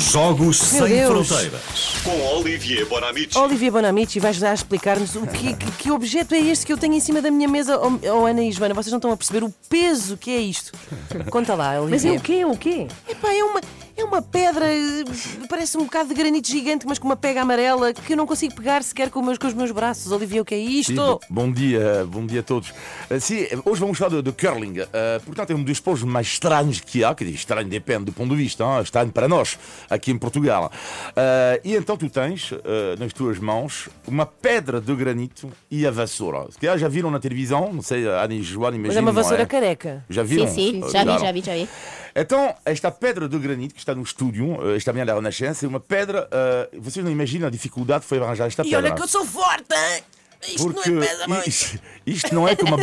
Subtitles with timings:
[0.00, 1.28] Jogos Sem Deus.
[1.28, 1.60] Fronteiras.
[2.02, 3.36] Com Olivier Bonamici.
[3.36, 6.94] Olivia Bonamici vais já explicar-nos o que, que, que objeto é este que eu tenho
[6.94, 7.78] em cima da minha mesa.
[7.78, 10.72] Oh, oh, Ana e Joana, vocês não estão a perceber o peso que é isto.
[11.30, 11.90] Conta lá, Olivia.
[11.90, 12.44] Mas é o quê?
[12.44, 12.86] O quê?
[13.06, 13.62] Epá, é uma, é
[14.10, 14.66] uma pedra,
[15.48, 18.54] parece um bocado de granito gigante, mas com uma pega amarela que eu não consigo
[18.54, 20.10] pegar sequer com, os meus, com os meus braços.
[20.10, 20.90] Olivia, o que é isto?
[20.90, 22.70] Sim, bo- bom dia, bom dia a todos.
[22.70, 24.80] Uh, sim, hoje vamos falar de, curling.
[24.80, 24.86] Uh,
[25.24, 28.36] portanto, é um dos esportes mais estranhos que há, dizer, estranho depende do ponto de
[28.42, 28.82] vista, hein?
[28.82, 29.56] estranho para nós,
[29.88, 30.72] aqui em Portugal.
[31.10, 32.58] Uh, e então tu tens uh,
[32.98, 36.50] nas tuas mãos uma pedra de granito e a vassoura.
[36.50, 38.98] Se calhar já viram na televisão, não sei, a Ana e Joana, Mas imagino.
[38.98, 40.04] é uma vassoura careca.
[40.10, 40.48] Já viram?
[40.48, 41.68] Sim, sim, já vi, já vi, já vi.
[42.12, 45.68] Então, esta pedra de granito que está no estúdio, uh, esta manhã da Renascença, é
[45.68, 46.28] uma pedra.
[46.72, 48.78] uh, vocês não imaginam a dificuldade que foi arranjar esta E pedra.
[48.78, 50.02] olha que eu sou forte, hein?
[50.48, 52.74] Isto Porque não é isto, isto não é como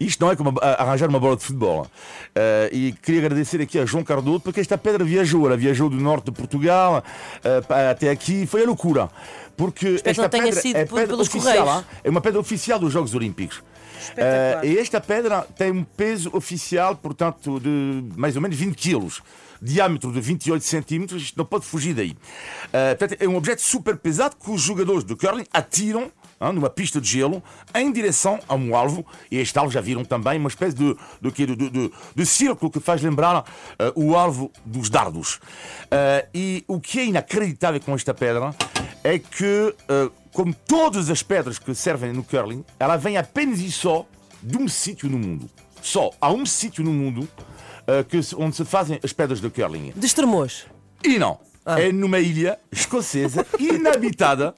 [0.00, 1.86] isto não é como a- arranjar uma bola de futebol.
[2.34, 5.46] Eh, e queria agradecer aqui a João Cardoso porque esta pedra viajou.
[5.46, 7.04] Ela viajou do norte de Portugal
[7.44, 8.46] eh, pa- até aqui.
[8.46, 9.10] Foi a loucura.
[9.54, 12.90] Porque que esta pedra sido é pedra pelos oficial, ah, é uma pedra oficial dos
[12.90, 13.62] Jogos Olímpicos.
[14.16, 19.22] Eh, e esta pedra tem um peso oficial, portanto, de mais ou menos 20 quilos.
[19.60, 22.16] Diâmetro de 28 centímetros, isto não pode fugir daí.
[22.72, 26.68] Eh, portanto, é um objeto super pesado que os jogadores de curling atiram ah, numa
[26.68, 27.42] pista de gelo
[27.74, 29.06] em direção a um alvo.
[29.30, 32.80] E este alvo já viram também uma espécie de, de, de, de, de- círculo que
[32.80, 33.44] faz lembrar
[33.78, 35.40] eh, o alvo dos dardos.
[35.90, 38.54] Eh, e o que é inacreditável com esta pedra
[39.02, 39.74] é que,
[40.32, 44.06] como todas as pedras que servem no curling, ela vem apenas e só
[44.42, 45.48] de um sítio no mundo.
[45.82, 47.28] Só há um sítio no mundo
[48.08, 49.92] que se- onde se fazem as pedras de curling.
[49.94, 50.66] De extremos.
[51.04, 51.38] E não.
[51.66, 54.54] É numa ilha escocesa inabitada.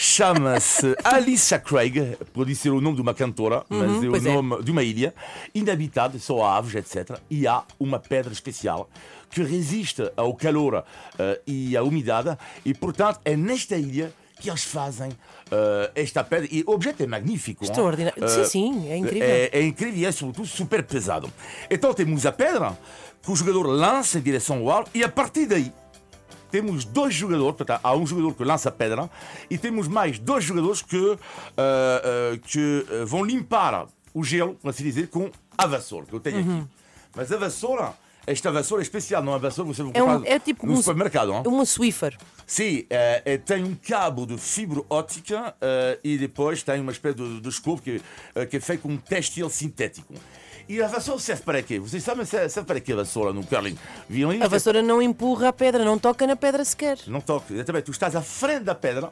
[0.00, 4.20] Chama-se Alicia Craig, pode ser o nome de uma cantora, mas é o é.
[4.20, 5.12] nome de uma ilha
[5.52, 7.18] inabitada, só há aves, etc.
[7.28, 8.88] E há uma pedra especial
[9.28, 10.84] que resiste ao calor
[11.18, 15.10] eh, e à umidade, e portanto é nesta ilha que eles fazem
[15.50, 16.48] eh, esta pedra.
[16.50, 17.64] E o objeto é magnífico.
[17.64, 17.70] hein?
[17.70, 18.24] Extraordinário.
[18.24, 19.28] Eh, Sim, sim, é incrível.
[19.28, 21.30] É, é incrível e é sobretudo super pesado.
[21.70, 22.78] Então temos a pedra
[23.22, 25.72] que o jogador lança em direção ao alvo e a partir daí
[26.50, 29.10] temos dois jogadores, portanto, há um jogador que lança a pedra
[29.50, 31.18] e temos mais dois jogadores que,
[31.58, 32.02] ah,
[32.32, 36.38] ah, que vão limpar o gelo, por assim dizer, com a vassoura que eu tenho
[36.38, 36.58] Uhum.
[36.60, 36.68] aqui.
[37.14, 37.92] Mas a vassoura,
[38.30, 40.74] esta vassoura é especial, não é vassoura que você É, um, comprar é tipo no
[40.74, 41.32] um, supermercado.
[41.32, 41.42] hein?
[41.46, 42.16] um Swiffer.
[42.46, 47.40] Sim, eh, tem um cabo de fibra óptica eh, e depois tem uma espécie de,
[47.40, 48.00] de escopo que,
[48.50, 50.14] que é feito com um textil sintético.
[50.68, 51.78] E a vassoura serve para quê?
[51.78, 53.76] Vocês sabem se serve para quê a vassoura no curling?
[54.08, 54.44] Viram isso?
[54.44, 56.98] A vassoura não empurra a pedra, não toca na pedra sequer.
[57.06, 57.54] Não toque.
[57.54, 57.84] Exatamente.
[57.84, 59.10] Tu estás à frente da pedra,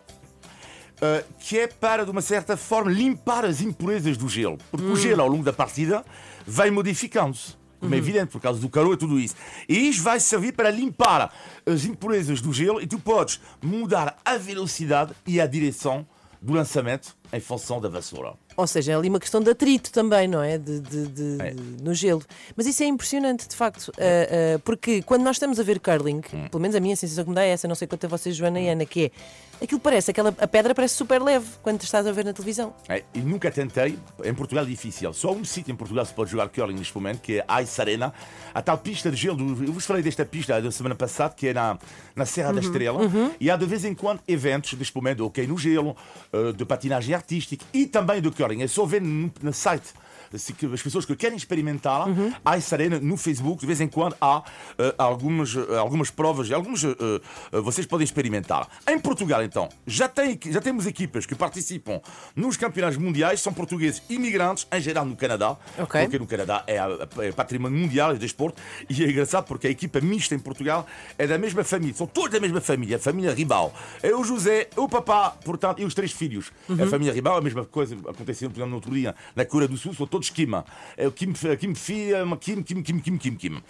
[1.00, 4.58] eh, que é para, de uma certa forma, limpar as impurezas do gelo.
[4.70, 6.04] Porque o gelo, ao longo da partida,
[6.46, 7.54] vai modificando-se.
[7.80, 9.34] Como é evidente, por causa do calor e tudo isso.
[9.68, 11.32] E isto vai servir para limpar
[11.64, 16.06] as impurezas do gelo e tu podes mudar a velocidade e a direção
[16.40, 18.45] do lançamento em função da vassoura.
[18.56, 20.56] Ou seja, é ali uma questão de atrito também, não é?
[20.56, 21.50] De, de- de- É.
[21.50, 22.22] de- no gelo.
[22.56, 23.92] Mas isso é impressionante, de facto.
[23.98, 26.48] ah, ah, porque quando nós estamos a ver curling, Hum.
[26.50, 28.34] pelo menos a minha sensação que me dá é essa, não sei quanto a vocês,
[28.34, 29.12] Joana e Ana, que
[29.60, 32.74] é aquilo parece, aquela, a pedra parece super leve quando estás a ver na televisão.
[32.88, 35.12] É, e nunca tentei, em Portugal é difícil.
[35.14, 37.80] Só um sítio em Portugal se pode jogar curling neste momento, que é a Ice
[37.80, 38.12] Arena.
[38.54, 41.48] A tal pista de gelo, do- eu vos falei desta pista da semana passada, que
[41.48, 41.78] é na,
[42.14, 43.00] na Serra da Estrela.
[43.40, 45.96] E há de vez em quando eventos neste momento hockey no gelo,
[46.32, 48.45] eh, de patinagem artística e também de curling.
[48.62, 49.92] É só ver no, no site.
[50.34, 52.06] As pessoas que querem experimentar
[52.44, 54.42] a Ice Arena no Facebook, de vez em quando há
[54.78, 56.90] eh, algumas, eh, algumas provas, algumas, eh,
[57.62, 58.68] vocês podem experimentar.
[58.88, 62.00] Em Portugal, então, já, tem, já temos equipas que participam
[62.34, 66.00] nos campeonatos mundiais, são portugueses imigrantes, em geral no Canadá, Ok.
[66.02, 66.88] porque no Canadá é, a-
[67.18, 70.86] é patrimônio mundial de desporto, e é engraçado porque a equipa mista em Portugal
[71.18, 73.74] é da mesma família, são todos da mesma família, a família Ribal.
[74.02, 76.50] É o José, o papá, portanto, e os três filhos.
[76.70, 79.76] A família Ribal, a mesma coisa aconteceu por exemplo, no outro dia na Coreia do
[79.76, 80.64] Sul, são todos Kima.
[80.96, 83.62] É o Kim, Kim Filha, Kim, Kim, Kim, Kim, Kim, Kim.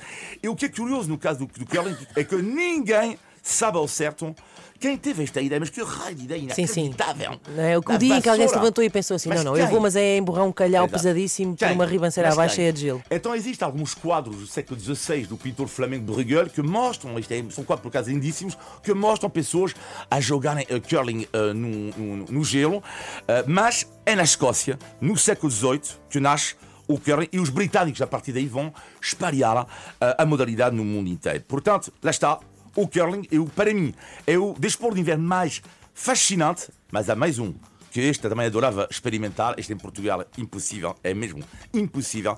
[0.42, 3.18] E o que é curioso no caso do, do curling é que ninguém
[3.48, 4.34] sabe ao certo
[4.78, 6.80] quem teve esta ideia, mas que raio de ideia Sim, sim.
[6.86, 7.40] inacreditável.
[7.48, 7.78] Não é?
[7.78, 8.60] O, dia em que alguém se vassoura.
[8.60, 10.92] levantou e pensou assim: Mas não, não, eu vou, mas é emborrar um calhau Exato.
[11.02, 11.74] pesadíssimo por Quem?
[11.74, 12.64] uma ribanceira Mas abaixo quem?
[12.64, 13.02] cheia de gelo.
[13.10, 17.42] Então existem alguns quadros do século XVI do pintor flamengo Bruegel que mostram, isto é,
[17.50, 19.72] são quadros por acaso lindíssimos, que mostram pessoas
[20.10, 22.82] a jogarem eh, curling eh, no, no- no gelo,
[23.28, 25.80] eh, mas é na Escócia, no século XVIII,
[26.10, 26.54] que nasce
[26.86, 29.66] o curling e os britânicos a partir daí vão espalhar
[30.00, 31.42] a modalidade no mundo inteiro.
[31.48, 32.38] Portanto, lá está,
[32.76, 33.94] o curling, eu, para mim,
[34.26, 35.62] é o desporto de inverno mais
[35.94, 37.54] fascinante, mas há mais um
[37.90, 41.42] que este também adorava experimentar, este em Portugal é impossível, é mesmo
[41.72, 42.36] impossível.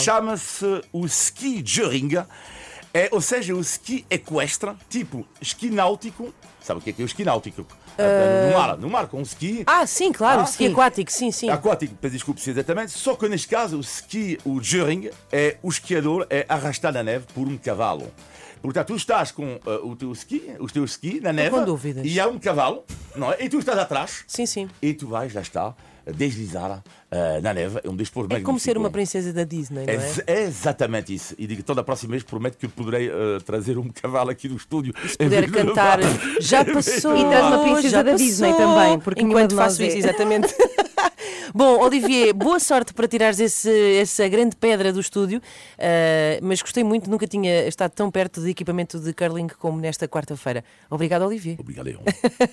[0.00, 2.24] Chama-se o ski juring.
[2.94, 6.32] É, ou seja, o ski equestre, tipo esqui náutico.
[6.60, 7.66] Sabe o que é, que é o esqui náutico?
[7.98, 9.64] No mar, no mar, com o ski.
[9.66, 10.72] Ah, sim, claro, Ah, o ski sim.
[10.72, 11.48] aquático, sim, sim.
[11.50, 12.92] Aquático, desculpa exatamente.
[12.92, 17.26] Só que neste caso, o ski, o juring, é o esquiador é arrastado na neve
[17.34, 18.10] por um cavalo.
[18.60, 21.56] Portanto, tu estás com eh, o teu ski, o teu ski na neve
[22.04, 22.84] e há um cavalo,
[23.16, 23.36] não é?
[23.44, 24.68] E tu estás atrás Sim, sim.
[24.80, 25.74] e tu vais, lá está,
[26.06, 27.80] deslizar eh, na neve.
[27.84, 30.22] É um desporto É como ser uma princesa da Disney, não É, é?
[30.26, 31.34] é exatamente isso.
[31.38, 34.48] E digo, toda a próxima vez prometo que eu poderei eh, trazer um cavalo aqui
[34.48, 34.92] do estúdio.
[35.08, 36.00] Se puder cantar,
[36.40, 37.16] já passou.
[37.16, 39.86] E traz uma princesa já da Disney também, porque enquanto faço é.
[39.86, 40.52] isso, exatamente.
[41.54, 45.40] Bom, Olivier, boa sorte para tirares esse- essa grande pedra do estúdio,
[45.78, 50.08] ah, mas gostei muito, nunca tinha estado tão perto de equipamento de curling como nesta
[50.08, 50.64] quarta-feira.
[50.88, 51.56] Obrigado, Olivier.
[51.60, 51.98] Obrigado, Leon.